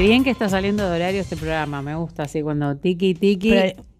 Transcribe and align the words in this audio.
Qué 0.00 0.06
bien 0.06 0.24
que 0.24 0.30
está 0.30 0.48
saliendo 0.48 0.88
de 0.88 0.96
horario 0.96 1.20
este 1.20 1.36
programa, 1.36 1.82
me 1.82 1.94
gusta 1.94 2.22
así 2.22 2.40
cuando 2.40 2.74
tiki 2.74 3.12
tiki. 3.12 3.52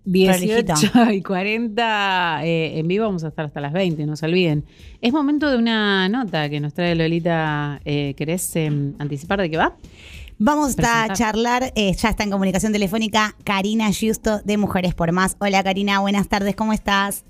18 0.06 1.10
y 1.12 1.20
40 1.20 2.40
eh, 2.42 2.78
en 2.78 2.88
vivo 2.88 3.04
vamos 3.04 3.22
a 3.22 3.28
estar 3.28 3.44
hasta 3.44 3.60
las 3.60 3.74
20, 3.74 4.06
no 4.06 4.16
se 4.16 4.24
olviden. 4.24 4.64
Es 5.02 5.12
momento 5.12 5.50
de 5.50 5.58
una 5.58 6.08
nota 6.08 6.48
que 6.48 6.58
nos 6.58 6.72
trae 6.72 6.94
Lolita. 6.94 7.82
Eh, 7.84 8.14
¿Querés 8.16 8.56
em, 8.56 8.94
anticipar 8.98 9.42
de 9.42 9.50
qué 9.50 9.58
va? 9.58 9.76
Vamos 10.38 10.74
a 10.78 11.12
charlar, 11.12 11.70
eh, 11.76 11.92
ya 11.92 12.08
está 12.08 12.24
en 12.24 12.30
comunicación 12.30 12.72
telefónica, 12.72 13.36
Karina 13.44 13.90
Justo 13.92 14.40
de 14.42 14.56
Mujeres 14.56 14.94
por 14.94 15.12
Más. 15.12 15.36
Hola 15.38 15.62
Karina, 15.62 15.98
buenas 15.98 16.28
tardes, 16.28 16.56
¿cómo 16.56 16.72
estás? 16.72 17.26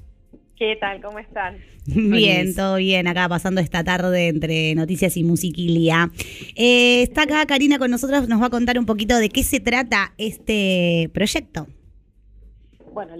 ¿Qué 0.61 0.77
tal? 0.77 1.01
¿Cómo 1.01 1.19
están? 1.19 1.57
Bien, 1.87 2.55
todo 2.55 2.77
bien, 2.77 3.09
acá 3.09 3.27
pasando 3.31 3.63
esta 3.63 3.83
tarde 3.83 4.29
entre 4.29 4.75
noticias 4.75 5.17
y 5.17 5.25
musiquilia. 5.25 6.11
Eh, 6.55 7.01
está 7.01 7.23
acá 7.23 7.47
Karina 7.47 7.79
con 7.79 7.91
nosotros, 7.91 8.29
nos 8.29 8.43
va 8.43 8.49
a 8.49 8.51
contar 8.51 8.79
un 8.79 8.85
poquito 8.85 9.17
de 9.17 9.31
qué 9.31 9.43
se 9.43 9.59
trata 9.59 10.13
este 10.19 11.09
proyecto. 11.15 11.67
Bueno, 12.93 13.15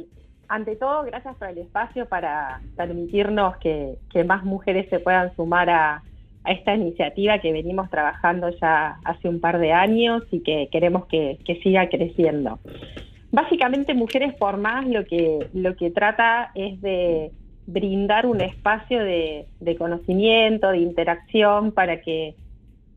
ante 0.49 0.77
todo, 0.77 1.05
gracias 1.05 1.35
por 1.37 1.49
el 1.49 1.57
espacio 1.57 2.05
para 2.05 2.61
permitirnos 2.77 3.57
que, 3.57 3.97
más 4.27 4.45
mujeres 4.45 4.91
se 4.91 4.99
puedan 4.99 5.35
sumar 5.35 5.71
a, 5.71 6.03
esta 6.45 6.75
iniciativa 6.75 7.39
que 7.39 7.53
venimos 7.53 7.89
trabajando 7.89 8.51
ya 8.61 8.99
hace 9.03 9.31
un 9.31 9.41
par 9.41 9.61
de 9.61 9.73
años 9.73 10.25
y 10.31 10.41
que 10.41 10.69
queremos 10.71 11.07
que, 11.07 11.39
que 11.47 11.57
siga 11.63 11.89
creciendo. 11.89 12.59
Básicamente 13.33 13.95
Mujeres 13.95 14.35
por 14.35 14.57
Más 14.57 14.87
lo 14.87 15.05
que, 15.05 15.49
lo 15.55 15.77
que 15.77 15.91
trata 15.91 16.51
es 16.55 16.81
de 16.81 17.31
brindar 17.67 18.27
un 18.27 18.41
espacio 18.41 19.03
de, 19.03 19.47
conocimiento, 19.79 20.71
de 20.71 20.79
interacción 20.79 21.73
para 21.73 22.01
que 22.01 22.35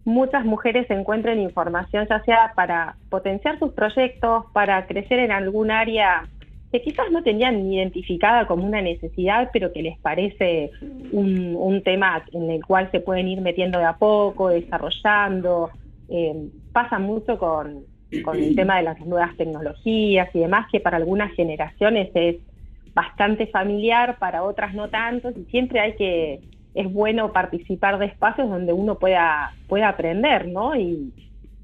muchas 0.06 0.44
mujeres 0.46 0.90
encuentren 0.90 1.40
información, 1.40 2.08
ya 2.10 2.24
sea 2.24 2.54
para 2.56 2.96
potenciar 3.10 3.60
sus 3.60 3.72
proyectos, 3.74 4.46
para 4.54 4.86
crecer 4.88 5.20
en 5.20 5.32
algún 5.32 5.72
área 5.72 6.28
que 6.72 6.82
quizás 6.82 7.12
no 7.12 7.22
tenían 7.22 7.72
identificada 7.72 8.48
como 8.48 8.66
una 8.66 8.82
necesidad, 8.82 9.52
pero 9.54 9.72
que 9.72 9.84
les 9.84 10.00
parece 10.00 10.72
un, 11.12 11.82
tema 11.86 12.24
en 12.32 12.50
el 12.50 12.66
cual 12.66 12.90
se 12.92 13.00
pueden 13.00 13.28
ir 13.28 13.42
metiendo 13.42 13.78
de 13.78 13.86
a 13.86 13.94
poco, 13.98 14.50
desarrollando. 14.50 15.70
Eh, 16.10 16.50
pasa 16.72 16.98
mucho 16.98 17.38
con, 17.38 17.84
con 18.24 18.38
el 18.38 18.56
tema 18.56 18.78
de 18.78 18.84
las 18.84 19.00
nuevas 19.02 19.36
tecnologías 19.38 20.30
y 20.34 20.40
demás, 20.40 20.68
que 20.72 20.80
para 20.80 20.98
algunas 20.98 21.32
generaciones 21.34 22.10
es 22.14 22.38
bastante 22.94 23.48
familiar, 23.48 24.18
para 24.20 24.44
otras 24.44 24.74
no 24.74 24.90
tanto, 24.90 25.32
y 25.32 25.46
siempre 25.46 25.80
hay 25.80 25.96
que, 25.96 26.42
es 26.76 26.92
bueno 26.92 27.32
participar 27.32 28.00
de 28.00 28.08
espacios 28.08 28.50
donde 28.50 28.74
uno 28.74 28.96
pueda, 28.96 29.54
pueda 29.68 29.90
aprender, 29.90 30.48
¿no? 30.48 30.76
Y, 30.76 31.12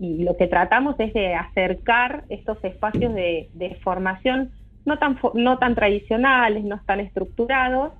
lo 0.02 0.38
que 0.38 0.48
tratamos 0.48 0.96
es 0.98 1.14
de 1.14 1.34
acercar 1.34 2.23
estos 2.30 2.64
espacios 2.64 3.14
de, 3.14 3.78
formación 3.84 4.50
no 4.86 4.98
tan, 4.98 5.20
no 5.34 5.58
tan 5.58 5.76
tradicionales, 5.76 6.64
no 6.64 6.80
tan 6.86 7.02
estructurados, 7.02 7.92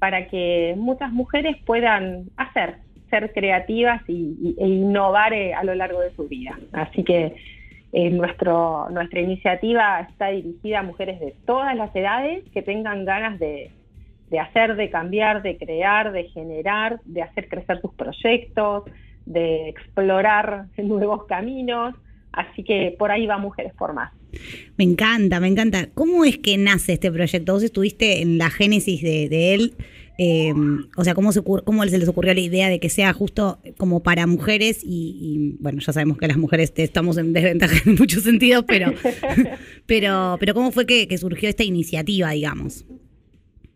para 0.00 0.26
que 0.26 0.74
muchas 0.76 1.12
mujeres 1.12 1.56
puedan 1.64 2.24
hacer, 2.36 2.78
ser 3.08 3.32
creativas 3.32 4.02
y, 4.08 4.56
e 4.58 4.66
innovar 4.66 5.32
eh, 5.32 5.54
a 5.54 5.62
lo 5.62 5.76
largo 5.76 6.00
de 6.00 6.10
su 6.16 6.26
vida. 6.26 6.58
Así 6.72 7.04
que 7.04 7.36
eh, 7.96 8.10
nuestro, 8.10 8.88
nuestra 8.90 9.20
iniciativa 9.20 10.00
está 10.00 10.30
dirigida 10.30 10.80
a 10.80 10.82
mujeres 10.82 11.20
de 11.20 11.32
todas 11.46 11.76
las 11.76 11.94
edades 11.94 12.42
que 12.52 12.60
tengan 12.60 13.04
ganas 13.04 13.38
de, 13.38 13.70
hacer, 14.40 14.74
de 14.74 14.90
cambiar, 14.90 15.42
de 15.42 15.56
crear, 15.56 16.10
de 16.10 16.24
generar, 16.24 16.98
de 17.04 17.22
hacer 17.22 17.48
crecer 17.48 17.80
sus 17.80 17.94
proyectos, 17.94 18.82
de 19.26 19.68
explorar 19.68 20.66
nuevos 20.76 21.26
caminos. 21.26 21.94
Así 22.32 22.64
que 22.64 22.96
por 22.98 23.12
ahí 23.12 23.26
va 23.28 23.38
Mujeres 23.38 23.72
por 23.74 23.92
Más. 23.94 24.12
Me 24.76 24.82
encanta, 24.82 25.38
me 25.38 25.46
encanta. 25.46 25.86
¿Cómo 25.94 26.24
es 26.24 26.38
que 26.38 26.58
nace 26.58 26.94
este 26.94 27.12
proyecto? 27.12 27.52
Vos 27.52 27.62
estuviste 27.62 28.22
en 28.22 28.38
la 28.38 28.50
génesis 28.50 29.02
de 29.02 29.54
él. 29.54 29.74
Em, 30.16 30.86
o 30.96 31.02
sea, 31.02 31.14
¿cómo 31.14 31.32
se, 31.32 31.42
¿cómo 31.42 31.84
se 31.84 31.98
les 31.98 32.08
ocurrió 32.08 32.34
la 32.34 32.40
idea 32.40 32.68
de 32.68 32.78
que 32.78 32.88
sea 32.88 33.12
justo 33.12 33.58
como 33.78 34.02
para 34.02 34.26
mujeres? 34.26 34.80
Y, 34.84 35.56
bueno, 35.58 35.80
ya 35.80 35.92
sabemos 35.92 36.18
que 36.18 36.28
las 36.28 36.36
mujeres 36.36 36.72
estamos 36.76 37.18
en 37.18 37.32
desventaja 37.32 37.74
en 37.86 37.96
muchos 37.96 38.22
sentidos, 38.22 38.64
pero, 38.66 38.92
pero, 39.86 40.36
pero 40.38 40.54
¿cómo 40.54 40.70
fue 40.70 40.86
que, 40.86 41.18
surgió 41.18 41.48
esta 41.48 41.64
iniciativa, 41.64 42.30
digamos? 42.30 42.84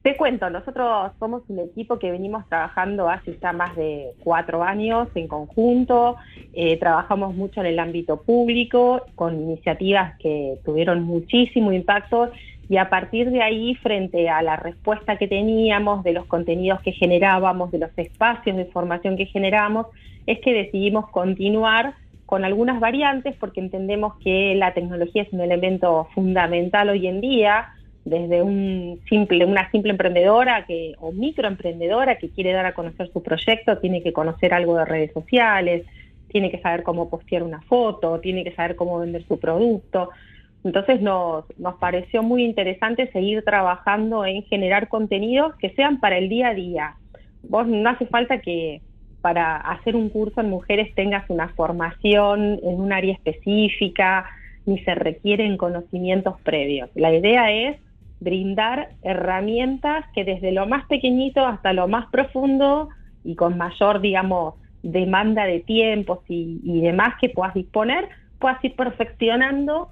Te 0.03 0.17
cuento, 0.17 0.49
nosotros 0.49 1.13
somos 1.19 1.43
un 1.49 1.59
equipo 1.59 1.99
que 1.99 2.11
venimos 2.11 2.49
trabajando 2.49 3.09
hace 3.09 3.37
ya 3.43 3.53
más 3.53 3.75
de 3.77 4.13
cuatro 4.23 4.63
años 4.63 5.09
en 5.15 5.27
conjunto, 5.27 6.17
eh, 6.53 6.79
trabajamos 6.79 7.35
mucho 7.35 7.61
en 7.61 7.67
el 7.67 7.79
ámbito 7.79 8.23
público 8.23 9.05
con 9.17 9.35
iniciativas 9.35 10.17
que 10.19 10.59
tuvieron 10.65 11.03
muchísimo 11.03 11.73
impacto 11.73 12.31
y 12.69 12.77
a 12.77 12.91
partir 12.91 13.31
de 13.31 13.43
ahí, 13.43 13.75
frente 13.77 14.29
a 14.29 14.43
la 14.43 14.57
respuesta 14.57 15.17
que 15.17 15.27
teníamos 15.27 16.05
de 16.05 16.13
los 16.13 16.27
contenidos 16.27 16.81
que 16.83 16.93
generábamos, 16.93 17.71
de 17.71 17.79
los 17.79 17.91
espacios 17.97 18.57
de 18.57 18.67
formación 18.67 19.17
que 19.17 19.27
generábamos, 19.27 19.87
es 20.27 20.39
que 20.41 20.53
decidimos 20.53 21.09
continuar 21.09 21.95
con 22.27 22.45
algunas 22.45 22.79
variantes 22.79 23.35
porque 23.41 23.61
entendemos 23.61 24.17
que 24.23 24.55
la 24.55 24.75
tecnología 24.75 25.23
es 25.23 25.33
un 25.33 25.41
elemento 25.41 26.09
fundamental 26.15 26.91
hoy 26.91 27.07
en 27.07 27.23
día, 27.23 27.69
desde 28.05 28.43
un 28.43 29.01
simple, 29.09 29.47
una 29.47 29.71
simple 29.71 29.93
emprendedora 29.93 30.67
que, 30.67 30.93
o 30.99 31.11
microemprendedora 31.11 32.19
que 32.19 32.29
quiere 32.29 32.53
dar 32.53 32.67
a 32.67 32.75
conocer 32.75 33.11
su 33.13 33.23
proyecto, 33.23 33.79
tiene 33.79 34.03
que 34.03 34.13
conocer 34.13 34.53
algo 34.53 34.77
de 34.77 34.85
redes 34.85 35.13
sociales, 35.15 35.87
tiene 36.29 36.51
que 36.51 36.61
saber 36.61 36.83
cómo 36.83 37.09
postear 37.09 37.43
una 37.43 37.63
foto, 37.63 38.21
tiene 38.21 38.45
que 38.45 38.53
saber 38.53 38.77
cómo 38.77 38.99
vender 38.99 39.25
su 39.27 39.41
producto. 39.41 40.11
Entonces 40.69 41.01
nos, 41.01 41.47
nos 41.59 41.77
pareció 41.77 42.23
muy 42.23 42.45
interesante 42.45 43.11
seguir 43.11 43.43
trabajando 43.43 44.27
en 44.27 44.43
generar 44.43 44.89
contenidos 44.89 45.55
que 45.57 45.71
sean 45.71 45.99
para 45.99 46.19
el 46.19 46.29
día 46.29 46.49
a 46.49 46.55
día. 46.55 46.95
Vos 47.43 47.67
no 47.67 47.89
hace 47.89 48.05
falta 48.05 48.43
que 48.43 48.83
para 49.23 49.57
hacer 49.57 49.97
un 49.97 50.11
curso 50.11 50.43
en 50.43 50.51
mujeres 50.51 50.95
tengas 50.95 51.25
una 51.31 51.49
formación 51.55 52.61
en 52.63 52.81
un 52.81 52.93
área 52.93 53.15
específica, 53.15 54.27
ni 54.67 54.79
se 54.81 54.95
requieren 54.95 55.57
conocimientos 55.57 56.39
previos. 56.43 56.91
La 56.95 57.15
idea 57.15 57.51
es 57.51 57.79
brindar 58.21 58.91
herramientas 59.03 60.05
que 60.15 60.25
desde 60.25 60.53
lo 60.53 60.67
más 60.67 60.85
pequeñito 60.85 61.47
hasta 61.47 61.73
lo 61.73 61.89
más 61.89 62.11
profundo 62.11 62.91
y 63.25 63.37
con 63.37 63.57
mayor, 63.57 64.03
digamos, 64.03 64.57
demanda 64.83 65.47
de 65.47 65.61
tiempos 65.61 66.19
y, 66.29 66.61
y 66.63 66.83
demás 66.83 67.15
que 67.19 67.31
puedas 67.31 67.55
disponer, 67.55 68.11
puedas 68.39 68.63
ir 68.63 68.77
perfeccionando 68.77 69.89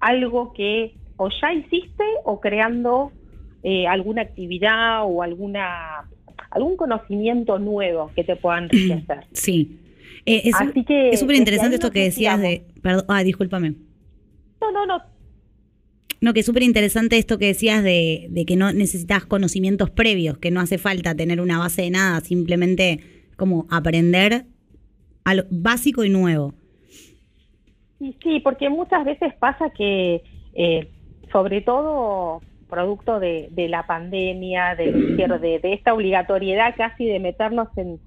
algo 0.00 0.52
que 0.52 0.94
o 1.16 1.28
ya 1.40 1.52
hiciste 1.52 2.04
o 2.24 2.40
creando 2.40 3.12
eh, 3.62 3.86
alguna 3.86 4.22
actividad 4.22 5.04
o 5.04 5.22
alguna 5.22 6.08
algún 6.50 6.76
conocimiento 6.76 7.58
nuevo 7.58 8.10
que 8.14 8.24
te 8.24 8.36
puedan 8.36 8.64
enriquecer. 8.64 9.26
Sí. 9.32 9.78
Eh, 10.24 10.42
es, 10.44 10.54
Así 10.54 10.84
que 10.84 11.10
es 11.10 11.20
súper 11.20 11.36
interesante 11.36 11.76
esto 11.76 11.90
que 11.90 12.04
decías 12.04 12.40
de... 12.40 12.64
Perdón, 12.82 13.04
ah, 13.08 13.22
discúlpame. 13.22 13.74
No, 14.60 14.72
no, 14.72 14.86
no. 14.86 15.02
No, 16.20 16.32
que 16.32 16.40
es 16.40 16.46
súper 16.46 16.62
interesante 16.62 17.18
esto 17.18 17.38
que 17.38 17.46
decías 17.46 17.84
de, 17.84 18.26
de, 18.30 18.46
que 18.46 18.56
no 18.56 18.72
necesitas 18.72 19.26
conocimientos 19.26 19.90
previos, 19.90 20.38
que 20.38 20.50
no 20.50 20.60
hace 20.60 20.78
falta 20.78 21.14
tener 21.14 21.40
una 21.40 21.58
base 21.58 21.82
de 21.82 21.90
nada, 21.90 22.20
simplemente 22.20 23.00
como 23.36 23.66
aprender 23.70 24.46
a 25.24 25.34
lo 25.34 25.44
básico 25.50 26.04
y 26.04 26.08
nuevo. 26.08 26.54
Sí, 27.98 28.40
porque 28.40 28.68
muchas 28.68 29.04
veces 29.04 29.34
pasa 29.34 29.70
que, 29.70 30.22
eh, 30.54 30.90
sobre 31.32 31.62
todo 31.62 32.40
producto 32.68 33.20
de, 33.20 33.50
la 33.70 33.86
pandemia, 33.86 34.74
del 34.74 35.16
de, 35.16 35.60
de, 35.60 35.72
esta 35.72 35.94
obligatoriedad 35.94 36.74
casi 36.76 37.06
de 37.06 37.20
meternos 37.20 37.68
en, 37.76 38.00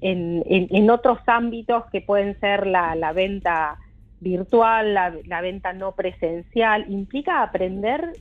en, 0.00 0.90
otros 0.90 1.18
ámbitos 1.26 1.84
que 1.92 2.00
pueden 2.00 2.38
ser 2.40 2.66
la, 2.66 3.12
venta 3.14 3.78
virtual, 4.20 4.94
la, 4.94 5.40
venta 5.40 5.72
no 5.72 5.92
presencial, 5.92 6.86
implica 6.88 7.42
aprender 7.42 8.12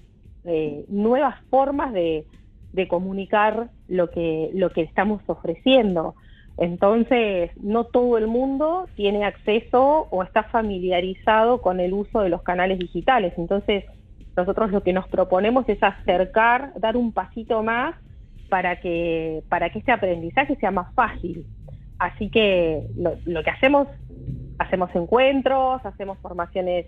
eh, 0.44 0.86
nuevas 0.90 1.36
formas 1.50 1.94
de, 1.94 2.26
de 2.74 2.88
comunicar 2.88 3.70
lo 3.88 4.10
que, 4.12 4.52
lo 4.54 4.70
que 4.70 4.82
estamos 4.82 5.22
ofreciendo. 5.28 6.16
Entonces, 6.58 7.52
no 7.62 7.86
todo 7.86 8.18
el 8.18 8.28
mundo 8.28 8.88
tiene 8.96 9.26
acceso 9.26 10.08
o 10.10 10.24
está 10.24 10.44
familiarizado 10.44 11.62
con 11.62 11.80
el 11.80 11.94
uso 11.94 12.22
de 12.22 12.30
los 12.30 12.42
canales 12.44 12.80
digitales. 12.80 13.34
Entonces, 13.38 13.84
nosotros 14.38 14.72
lo 14.72 14.82
que 14.82 14.94
nos 14.94 15.08
proponemos 15.08 15.68
es 15.68 15.82
acercar, 15.84 16.72
dar 16.80 16.98
un 16.98 17.12
pasito 17.12 17.64
más 17.64 17.96
para 18.50 18.80
que, 18.80 19.44
para 19.50 19.70
que 19.70 19.80
este 19.80 19.92
aprendizaje 19.92 20.56
sea 20.56 20.72
más 20.72 20.94
fácil. 20.94 21.46
Así 22.00 22.30
que 22.30 22.88
lo, 22.96 23.44
que 23.44 23.50
hacemos, 23.50 23.90
hacemos 24.60 24.96
encuentros, 24.96 25.86
hacemos 25.86 26.18
formaciones 26.20 26.86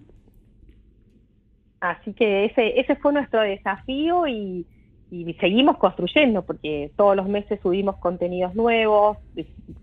así 1.80 2.12
que 2.12 2.46
ese, 2.46 2.80
ese 2.80 2.96
fue 2.96 3.12
nuestro 3.12 3.40
desafío 3.40 4.26
y, 4.26 4.66
y 5.10 5.32
seguimos 5.34 5.78
construyendo 5.78 6.42
porque 6.42 6.90
todos 6.96 7.16
los 7.16 7.28
meses 7.28 7.58
subimos 7.62 7.96
contenidos 7.96 8.54
nuevos, 8.54 9.18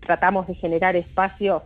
tratamos 0.00 0.46
de 0.46 0.54
generar 0.54 0.96
espacios, 0.96 1.62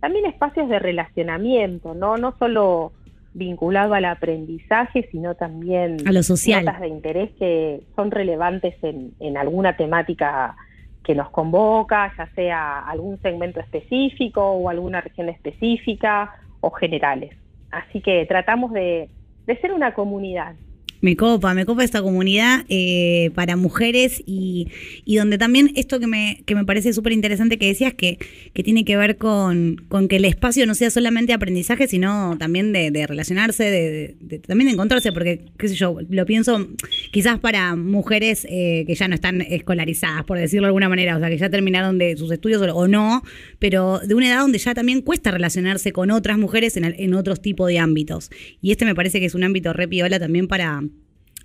también 0.00 0.26
espacios 0.26 0.68
de 0.68 0.78
relacionamiento, 0.78 1.94
no, 1.94 2.16
no 2.16 2.36
solo 2.38 2.92
vinculado 3.32 3.94
al 3.94 4.04
aprendizaje, 4.04 5.08
sino 5.10 5.34
también 5.34 5.96
a 6.06 6.12
lo 6.12 6.22
social. 6.22 6.64
notas 6.64 6.80
de 6.80 6.88
interés 6.88 7.30
que 7.38 7.82
son 7.96 8.10
relevantes 8.10 8.74
en, 8.82 9.12
en 9.20 9.36
alguna 9.36 9.76
temática 9.76 10.56
que 11.04 11.14
nos 11.14 11.30
convoca, 11.30 12.12
ya 12.16 12.28
sea 12.34 12.80
algún 12.80 13.20
segmento 13.22 13.60
específico 13.60 14.42
o 14.42 14.68
alguna 14.68 15.00
región 15.00 15.28
específica 15.28 16.34
o 16.60 16.70
generales. 16.70 17.34
Así 17.70 18.00
que 18.00 18.26
tratamos 18.26 18.72
de, 18.72 19.08
de 19.46 19.56
ser 19.60 19.72
una 19.72 19.94
comunidad, 19.94 20.54
me 21.00 21.16
copa, 21.16 21.54
me 21.54 21.64
copa 21.64 21.82
esta 21.82 22.02
comunidad 22.02 22.64
eh, 22.68 23.30
para 23.34 23.56
mujeres 23.56 24.22
y, 24.26 24.68
y, 25.04 25.16
donde 25.16 25.38
también 25.38 25.72
esto 25.74 25.98
que 25.98 26.06
me, 26.06 26.42
que 26.44 26.54
me 26.54 26.64
parece 26.64 26.92
súper 26.92 27.12
interesante 27.12 27.58
que 27.58 27.66
decías 27.66 27.94
que, 27.94 28.18
que 28.52 28.62
tiene 28.62 28.84
que 28.84 28.96
ver 28.96 29.16
con, 29.16 29.76
con, 29.88 30.08
que 30.08 30.16
el 30.16 30.24
espacio 30.24 30.66
no 30.66 30.74
sea 30.74 30.90
solamente 30.90 31.32
aprendizaje, 31.32 31.88
sino 31.88 32.36
también 32.38 32.72
de, 32.72 32.90
de 32.90 33.06
relacionarse, 33.06 33.64
de, 33.64 34.38
también 34.40 34.68
de 34.68 34.74
encontrarse, 34.74 35.12
porque, 35.12 35.46
qué 35.58 35.68
sé 35.68 35.74
yo, 35.74 35.96
lo 36.08 36.26
pienso 36.26 36.68
quizás 37.10 37.38
para 37.38 37.76
mujeres 37.76 38.46
eh, 38.48 38.84
que 38.86 38.94
ya 38.94 39.08
no 39.08 39.14
están 39.14 39.40
escolarizadas, 39.40 40.24
por 40.24 40.38
decirlo 40.38 40.66
de 40.66 40.68
alguna 40.68 40.88
manera, 40.88 41.16
o 41.16 41.20
sea, 41.20 41.30
que 41.30 41.38
ya 41.38 41.48
terminaron 41.48 41.98
de 41.98 42.16
sus 42.16 42.30
estudios 42.30 42.62
o, 42.62 42.88
no, 42.88 43.22
pero 43.58 44.00
de 44.00 44.14
una 44.14 44.28
edad 44.28 44.40
donde 44.40 44.58
ya 44.58 44.74
también 44.74 45.00
cuesta 45.00 45.30
relacionarse 45.30 45.92
con 45.92 46.10
otras 46.10 46.36
mujeres 46.38 46.76
en, 46.76 46.84
en 46.84 47.14
otros 47.14 47.40
tipos 47.40 47.68
de 47.68 47.78
ámbitos. 47.78 48.30
Y 48.60 48.70
este 48.70 48.84
me 48.84 48.94
parece 48.94 49.20
que 49.20 49.26
es 49.26 49.34
un 49.34 49.44
ámbito 49.44 49.72
re 49.72 49.88
piola 49.88 50.18
también 50.18 50.46
para 50.46 50.82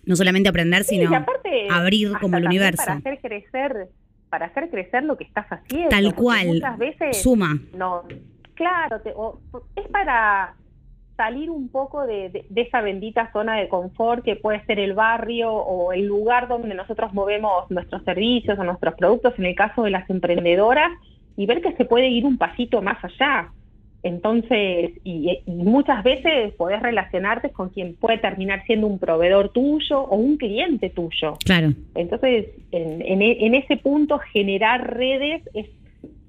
no 0.05 0.15
solamente 0.15 0.49
aprender, 0.49 0.83
sino 0.83 1.09
abrir 1.69 2.11
como 2.19 2.37
el 2.37 2.45
universo. 2.45 2.83
Para 2.85 2.97
hacer 2.97 3.19
crecer, 3.21 3.87
para 4.29 4.45
hacer 4.47 4.69
crecer 4.69 5.03
lo 5.03 5.17
que 5.17 5.23
estás 5.23 5.47
haciendo. 5.47 5.89
Tal 5.89 6.13
cual. 6.15 6.47
Muchas 6.47 6.77
veces 6.77 7.21
suma. 7.21 7.59
No, 7.73 8.03
claro, 8.55 9.01
es 9.75 9.87
para 9.89 10.55
salir 11.17 11.49
un 11.49 11.69
poco 11.69 12.05
de, 12.05 12.45
esa 12.55 12.81
bendita 12.81 13.31
zona 13.31 13.55
de 13.55 13.69
confort 13.69 14.23
que 14.23 14.35
puede 14.35 14.63
ser 14.65 14.79
el 14.79 14.93
barrio 14.93 15.53
o 15.53 15.93
el 15.93 16.05
lugar 16.05 16.47
donde 16.47 16.75
nosotros 16.75 17.13
movemos 17.13 17.69
nuestros 17.71 18.03
servicios 18.03 18.59
o 18.59 18.63
nuestros 18.63 18.95
productos, 18.95 19.33
en 19.37 19.45
el 19.45 19.55
caso 19.55 19.83
de 19.83 19.91
las 19.91 20.09
emprendedoras, 20.09 20.91
y 21.37 21.45
ver 21.45 21.61
que 21.61 21.73
se 21.73 21.85
puede 21.85 22.07
ir 22.09 22.25
un 22.25 22.37
pasito 22.37 22.81
más 22.81 22.97
allá. 23.03 23.49
Entonces, 24.05 24.91
y, 25.03 25.39
muchas 25.47 26.03
veces 26.03 26.53
podés 26.53 26.79
relacionarte 26.79 27.49
con 27.49 27.69
quien 27.69 27.95
puede 27.95 28.19
terminar 28.19 28.63
siendo 28.67 28.85
un 28.85 28.99
proveedor 28.99 29.49
tuyo 29.49 29.99
o 29.99 30.15
un 30.15 30.37
cliente 30.37 30.91
tuyo. 30.91 31.33
Claro. 31.43 31.73
Entonces, 31.95 32.49
en, 32.71 33.01
en, 33.01 33.55
ese 33.55 33.77
punto, 33.77 34.19
generar 34.31 34.95
redes 34.95 35.41
es 35.55 35.65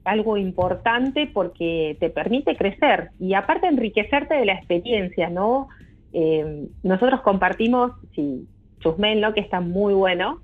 algo 0.05 0.39
importante 0.39 1.27
porque 1.31 1.99
te 2.01 2.09
permite 2.09 2.57
crecer 2.57 3.11
y 3.21 3.35
aparte 3.35 3.67
enriquecerte 3.67 4.33
de 4.33 4.47
la 4.47 4.55
experiencia, 4.55 5.29
¿no? 5.29 5.69
Eh, 6.15 6.69
nosotros 6.83 7.21
compartimos, 7.21 7.93
sí, 8.15 8.47
Chusmen, 8.81 9.23
que 9.35 9.41
está 9.41 9.61
muy 9.61 9.93
bueno. 9.93 10.41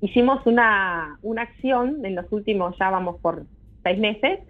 Hicimos 0.00 0.44
una, 0.44 1.20
una 1.22 1.42
acción 1.42 2.04
en 2.04 2.16
los 2.16 2.26
últimos, 2.32 2.76
ya 2.80 2.90
vamos 2.90 3.20
por 3.20 3.44
seis 3.84 4.00
meses, 4.00 4.40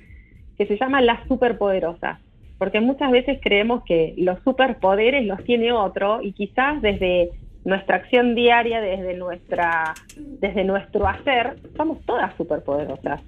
que 0.67 0.77
se 0.77 0.79
llama 0.79 1.01
Las 1.01 1.27
Superpoderosas, 1.27 2.21
porque 2.59 2.81
muchas 2.81 3.11
veces 3.11 3.41
creemos 3.43 3.83
que 3.85 4.15
los 4.17 4.39
superpoderes 4.45 5.27
los 5.27 5.43
tiene 5.45 5.73
otro 5.73 6.23
y 6.23 6.33
quizás 6.33 6.81
desde 6.81 7.31
nuestra 7.65 7.97
acción 7.97 8.35
diaria, 8.35 8.81
desde, 8.81 9.15
nuestra, 9.15 9.95
desde 10.17 10.65
nuestro 10.65 11.07
hacer, 11.07 11.57
somos 11.77 12.01
todas 12.05 12.35
superpoderosas. 12.37 13.21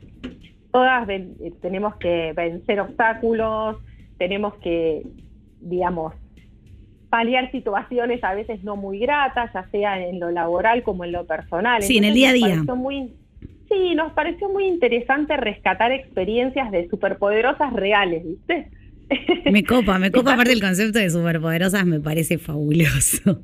Todas 0.72 1.08
tenemos 1.60 1.96
que 1.96 2.32
vencer 2.32 2.80
obstáculos, 2.80 3.76
tenemos 4.18 4.54
que, 4.54 5.02
digamos, 5.60 6.14
paliar 7.10 7.50
situaciones 7.52 8.24
a 8.24 8.34
veces 8.34 8.64
no 8.64 8.74
muy 8.74 8.98
gratas, 8.98 9.52
ya 9.52 9.68
sea 9.70 10.00
en 10.00 10.18
lo 10.18 10.30
laboral 10.30 10.82
como 10.82 11.04
en 11.04 11.12
lo 11.12 11.24
personal. 11.26 11.82
Sí, 11.82 11.98
en 11.98 12.04
el 12.04 12.14
día 12.14 12.30
a 12.30 12.32
día. 12.32 12.62
Muy, 12.74 13.12
Sí, 13.74 13.94
nos 13.94 14.12
pareció 14.12 14.48
muy 14.48 14.66
interesante 14.66 15.36
rescatar 15.36 15.90
experiencias 15.90 16.70
de 16.70 16.88
superpoderosas 16.88 17.72
reales, 17.72 18.22
¿viste? 18.24 18.70
Me 19.50 19.64
copa, 19.64 19.98
me 19.98 20.10
copa 20.10 20.32
aparte 20.32 20.52
el 20.52 20.62
concepto 20.62 20.98
de 20.98 21.10
superpoderosas, 21.10 21.84
me 21.84 22.00
parece 22.00 22.38
fabuloso. 22.38 23.42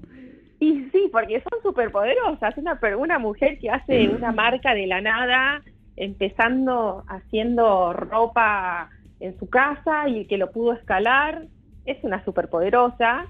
Y 0.59 0.88
sí, 0.91 1.09
porque 1.12 1.43
son 1.43 1.62
superpoderosas. 1.62 2.56
Una, 2.56 2.79
una 2.99 3.19
mujer 3.19 3.59
que 3.59 3.71
hace 3.71 4.09
una 4.09 4.32
marca 4.32 4.75
de 4.75 4.87
la 4.87 5.00
nada, 5.00 5.62
empezando 5.97 7.05
haciendo 7.09 7.93
ropa 7.93 8.88
en 9.21 9.38
su 9.38 9.50
casa 9.50 10.09
y 10.09 10.26
que 10.26 10.38
lo 10.38 10.50
pudo 10.50 10.73
escalar, 10.73 11.47
es 11.85 12.03
una 12.03 12.25
superpoderosa. 12.25 13.26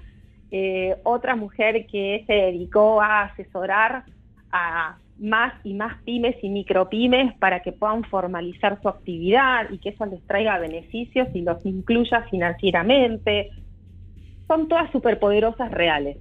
Eh, 0.51 0.95
otra 1.03 1.35
mujer 1.35 1.85
que 1.87 2.23
se 2.27 2.33
dedicó 2.33 3.01
a 3.01 3.23
asesorar 3.23 4.03
a 4.51 4.97
más 5.21 5.53
y 5.63 5.75
más 5.75 6.01
pymes 6.03 6.35
y 6.41 6.49
micropymes 6.49 7.37
para 7.37 7.61
que 7.61 7.71
puedan 7.71 8.03
formalizar 8.05 8.81
su 8.81 8.89
actividad 8.89 9.69
y 9.69 9.77
que 9.77 9.89
eso 9.89 10.05
les 10.07 10.25
traiga 10.25 10.57
beneficios 10.57 11.27
y 11.33 11.41
los 11.41 11.63
incluya 11.65 12.23
financieramente. 12.29 13.51
Son 14.51 14.67
todas 14.67 14.91
superpoderosas 14.91 15.71
reales. 15.71 16.17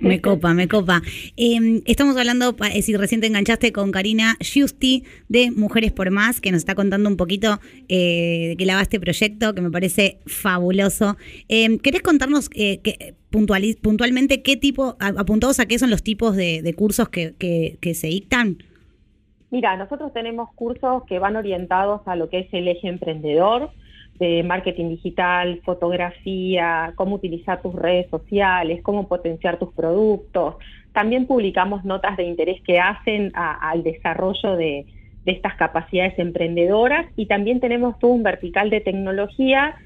Me 0.00 0.20
copa, 0.28 0.52
me 0.52 0.66
copa. 0.66 1.00
Em, 1.36 1.80
estamos 1.86 2.16
hablando, 2.16 2.56
eh, 2.74 2.82
si 2.82 2.96
recién 2.96 3.20
te 3.20 3.28
enganchaste 3.28 3.70
con 3.70 3.92
Karina 3.92 4.36
Justi 4.40 5.04
de 5.28 5.52
Mujeres 5.52 5.92
por 5.92 6.10
Más, 6.10 6.40
que 6.40 6.50
nos 6.50 6.58
está 6.58 6.74
contando 6.74 7.08
un 7.08 7.16
poquito 7.16 7.60
eh, 7.88 8.48
de 8.48 8.56
qué 8.56 8.66
va 8.74 8.82
este 8.82 8.98
proyecto, 8.98 9.54
que 9.54 9.60
me 9.60 9.70
parece 9.70 10.18
fabuloso. 10.26 11.16
Eh, 11.48 11.78
¿Querés 11.78 12.02
contarnos 12.02 12.50
eh, 12.56 12.80
que, 12.80 13.14
puntualmente 13.30 14.42
qué 14.42 14.56
tipo, 14.56 14.96
apuntados 14.98 15.60
a 15.60 15.66
qué 15.66 15.78
son 15.78 15.90
los 15.90 16.02
tipos 16.02 16.34
de, 16.34 16.74
cursos 16.76 17.08
que, 17.10 17.36
que, 17.38 17.94
se 17.94 18.08
dictan? 18.08 18.58
Mira, 19.52 19.76
nosotros 19.76 20.12
tenemos 20.12 20.52
cursos 20.56 21.04
que 21.06 21.20
van 21.20 21.36
orientados 21.36 22.00
a 22.06 22.16
lo 22.16 22.28
que 22.28 22.40
es 22.40 22.48
el 22.52 22.66
eje 22.66 22.88
emprendedor, 22.88 23.70
de 24.18 24.42
marketing 24.42 24.90
digital, 24.90 25.60
fotografía, 25.64 26.92
cómo 26.96 27.16
utilizar 27.16 27.62
tus 27.62 27.74
redes 27.74 28.08
sociales, 28.10 28.82
cómo 28.82 29.08
potenciar 29.08 29.58
tus 29.58 29.72
productos. 29.72 30.56
También 30.92 31.26
publicamos 31.26 31.84
notas 31.84 32.16
de 32.16 32.24
interés 32.24 32.60
que 32.62 32.80
hacen 32.80 33.30
al 33.34 33.82
desarrollo 33.82 34.56
de, 34.56 34.86
de, 35.24 35.32
estas 35.32 35.54
capacidades 35.54 36.18
emprendedoras 36.18 37.06
y 37.16 37.26
también 37.26 37.60
tenemos 37.60 37.98
todo 37.98 38.10
un 38.10 38.22
vertical 38.22 38.70
de 38.70 38.80
tecnología 38.80 39.76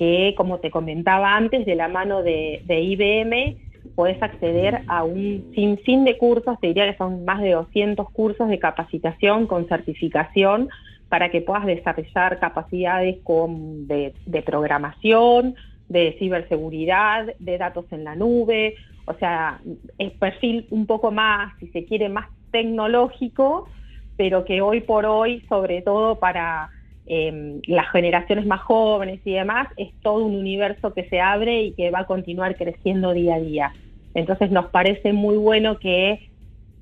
que, 0.00 0.32
como 0.34 0.60
te 0.60 0.70
comentaba 0.70 1.36
antes, 1.36 1.66
de 1.66 1.74
la 1.74 1.86
mano 1.86 2.22
de, 2.22 2.62
IBM, 2.66 3.58
puedes 3.94 4.20
acceder 4.22 4.80
a 4.88 5.04
un 5.04 5.52
sinfín 5.54 6.06
de 6.06 6.16
cursos, 6.16 6.58
te 6.58 6.68
diría 6.68 6.90
que 6.90 6.96
son 6.96 7.26
más 7.26 7.42
de 7.42 7.50
200 7.50 8.08
cursos 8.10 8.48
de 8.48 8.58
capacitación 8.58 9.46
con 9.46 9.68
certificación 9.68 10.70
para 11.10 11.30
que 11.30 11.42
puedas 11.42 11.66
desarrollar 11.66 12.38
capacidades 12.38 13.18
con, 13.22 13.86
de, 13.86 14.14
programación, 14.46 15.56
de 15.88 16.16
ciberseguridad, 16.18 17.34
de 17.38 17.58
datos 17.58 17.84
en 17.90 18.04
la 18.04 18.14
nube, 18.14 18.76
o 19.04 19.12
sea, 19.14 19.60
es 19.98 20.12
perfil 20.12 20.66
un 20.70 20.86
poco 20.86 21.10
más, 21.10 21.52
si 21.58 21.66
se 21.68 21.84
quiere, 21.84 22.08
más 22.08 22.28
tecnológico, 22.50 23.68
pero 24.16 24.46
que 24.46 24.62
hoy 24.62 24.80
por 24.80 25.04
hoy, 25.04 25.44
sobre 25.48 25.82
todo 25.82 26.18
para 26.18 26.70
Em, 27.12 27.60
las 27.66 27.90
generaciones 27.90 28.46
más 28.46 28.60
jóvenes 28.60 29.20
y 29.24 29.32
demás, 29.32 29.66
es 29.76 29.88
todo 30.00 30.24
un 30.24 30.36
universo 30.36 30.94
que 30.94 31.08
se 31.08 31.20
abre 31.20 31.60
y 31.64 31.72
que 31.72 31.90
va 31.90 32.00
a 32.00 32.06
continuar 32.06 32.54
creciendo 32.54 33.12
día 33.12 33.34
a 33.34 33.40
día. 33.40 33.72
Entonces 34.14 34.52
nos 34.52 34.66
parece 34.66 35.12
muy 35.12 35.36
bueno 35.36 35.80
que 35.80 36.29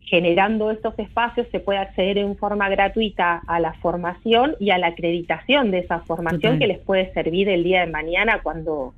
generando 0.08 0.70
estos 0.70 0.98
espacios 0.98 1.46
se 1.52 1.60
pueda 1.60 1.82
acceder 1.82 2.18
en 2.18 2.36
forma 2.36 2.68
gratuita 2.68 3.42
a 3.46 3.60
la 3.60 3.74
formación 3.74 4.56
y 4.58 4.70
a 4.70 4.78
la 4.78 4.88
acreditación 4.88 5.70
de 5.70 5.80
esa 5.80 6.00
formación 6.00 6.58
que 6.58 6.66
les 6.66 6.78
puede 6.78 7.12
servir 7.12 7.48
el 7.48 7.62
día 7.62 7.80
de 7.80 7.92
mañana 7.92 8.40
cuando 8.42 8.94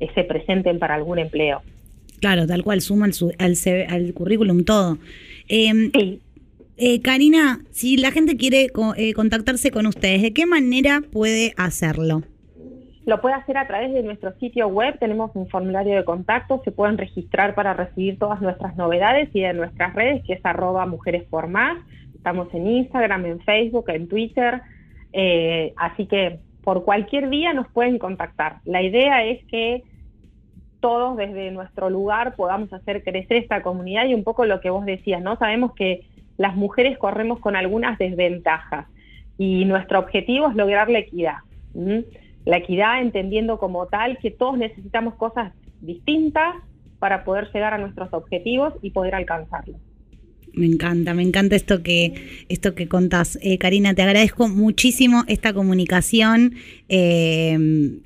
eh, 0.00 0.08
se 0.14 0.24
presenten 0.24 0.78
para 0.78 0.94
algún 0.94 1.18
empleo. 1.18 1.62
Claro, 2.20 2.46
tal 2.46 2.64
cual, 2.64 2.80
suman 2.80 3.12
al, 3.38 3.54
al, 3.88 4.14
currículum 4.14 4.64
todo. 4.64 4.98
Em, 5.48 5.92
sí. 5.92 6.20
Eh, 6.76 7.00
Karina, 7.02 7.60
si 7.70 7.96
la 7.96 8.10
gente 8.10 8.36
quiere 8.36 8.68
eh, 8.96 9.12
contactarse 9.12 9.70
con 9.70 9.86
ustedes, 9.86 10.22
¿de 10.22 10.32
qué 10.32 10.46
manera 10.46 11.02
puede 11.12 11.52
hacerlo? 11.56 12.22
Lo 13.08 13.22
puede 13.22 13.36
hacer 13.36 13.56
a 13.56 13.66
través 13.66 13.90
de 13.94 14.02
nuestro 14.02 14.34
sitio 14.34 14.68
web, 14.68 14.98
tenemos 14.98 15.30
un 15.32 15.48
formulario 15.48 15.96
de 15.96 16.04
contacto, 16.04 16.60
se 16.62 16.72
pueden 16.72 16.98
registrar 16.98 17.54
para 17.54 17.72
recibir 17.72 18.18
todas 18.18 18.42
nuestras 18.42 18.76
novedades 18.76 19.30
y 19.32 19.40
de 19.40 19.54
nuestras 19.54 19.94
redes, 19.94 20.22
que 20.26 20.34
es 20.34 20.44
arroba 20.44 20.84
mujeres. 20.84 21.26
Estamos 22.14 22.52
en 22.52 22.66
Instagram, 22.66 23.24
en 23.24 23.40
Facebook, 23.40 23.88
en 23.88 24.08
Twitter, 24.08 24.60
eh, 25.14 25.72
así 25.78 26.04
que 26.04 26.40
por 26.62 26.84
cualquier 26.84 27.30
día 27.30 27.54
nos 27.54 27.66
pueden 27.68 27.98
contactar. 27.98 28.58
La 28.66 28.82
idea 28.82 29.24
es 29.24 29.42
que 29.46 29.84
todos 30.80 31.16
desde 31.16 31.50
nuestro 31.50 31.88
lugar 31.88 32.36
podamos 32.36 32.70
hacer 32.74 33.02
crecer 33.02 33.38
esta 33.38 33.62
comunidad 33.62 34.04
y 34.04 34.12
un 34.12 34.22
poco 34.22 34.44
lo 34.44 34.60
que 34.60 34.68
vos 34.68 34.84
decías, 34.84 35.22
¿no? 35.22 35.38
Sabemos 35.38 35.72
que 35.72 36.04
las 36.36 36.56
mujeres 36.56 36.98
corremos 36.98 37.40
con 37.40 37.56
algunas 37.56 37.96
desventajas 37.96 38.86
y 39.38 39.64
nuestro 39.64 39.98
objetivo 39.98 40.50
es 40.50 40.56
lograr 40.56 40.90
la 40.90 40.98
equidad. 40.98 41.36
La 42.48 42.56
equidad 42.56 43.02
entendiendo 43.02 43.58
como 43.58 43.88
tal 43.88 44.16
que 44.16 44.30
todos 44.30 44.56
necesitamos 44.56 45.16
cosas 45.16 45.52
distintas 45.82 46.54
para 46.98 47.22
poder 47.22 47.52
llegar 47.52 47.74
a 47.74 47.78
nuestros 47.78 48.10
objetivos 48.14 48.72
y 48.80 48.88
poder 48.88 49.14
alcanzarlos. 49.14 49.76
Me 50.54 50.64
encanta, 50.64 51.12
me 51.12 51.22
encanta 51.24 51.56
esto 51.56 51.82
que, 51.82 52.46
esto 52.48 52.74
que 52.74 52.88
contás. 52.88 53.38
Eh, 53.42 53.58
Karina, 53.58 53.92
te 53.92 54.00
agradezco 54.00 54.48
muchísimo 54.48 55.24
esta 55.28 55.52
comunicación. 55.52 56.54
Eh, 56.88 58.00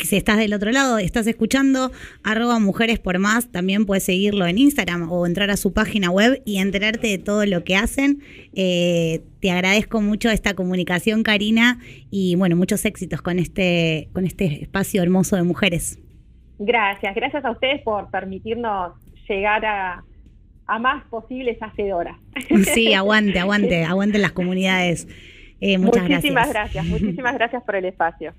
si 0.00 0.16
estás 0.16 0.38
del 0.38 0.54
otro 0.54 0.70
lado, 0.70 0.98
estás 0.98 1.26
escuchando, 1.26 1.90
arroba 2.22 2.58
mujeres 2.58 2.98
por 2.98 3.18
más, 3.18 3.50
también 3.50 3.86
puedes 3.86 4.04
seguirlo 4.04 4.46
en 4.46 4.58
Instagram 4.58 5.10
o 5.10 5.26
entrar 5.26 5.50
a 5.50 5.56
su 5.56 5.72
página 5.72 6.10
web 6.10 6.42
y 6.44 6.58
enterarte 6.58 7.08
de 7.08 7.18
todo 7.18 7.44
lo 7.46 7.64
que 7.64 7.76
hacen. 7.76 8.22
Eh, 8.54 9.22
te 9.40 9.50
agradezco 9.50 10.00
mucho 10.00 10.30
esta 10.30 10.54
comunicación, 10.54 11.22
Karina, 11.22 11.78
y 12.10 12.36
bueno, 12.36 12.56
muchos 12.56 12.84
éxitos 12.84 13.22
con 13.22 13.38
este, 13.38 14.08
con 14.12 14.24
este 14.24 14.62
espacio 14.62 15.02
hermoso 15.02 15.36
de 15.36 15.42
mujeres. 15.42 15.98
Gracias, 16.58 17.14
gracias 17.14 17.44
a 17.44 17.50
ustedes 17.50 17.82
por 17.82 18.10
permitirnos 18.10 18.92
llegar 19.28 19.64
a, 19.64 20.04
más 20.78 21.04
posibles 21.08 21.58
hacedoras. 21.60 22.16
Sí, 22.72 22.94
aguante, 22.94 23.38
aguante, 23.38 23.84
aguante 23.84 24.18
las 24.18 24.32
comunidades. 24.32 25.06
Eh, 25.60 25.76
muchas 25.78 26.08
muchísimas 26.08 26.48
gracias. 26.48 26.86
Muchísimas 26.86 27.34
gracias 27.34 27.62
por 27.62 27.76
el 27.76 27.84
espacio. 27.84 28.32